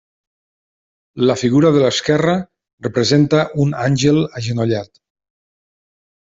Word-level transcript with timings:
La 1.29 1.35
figura 1.41 1.71
de 1.75 1.83
l'esquerra 1.83 2.33
representa 2.87 3.43
un 3.67 3.77
àngel 3.85 4.19
agenollat. 4.41 4.93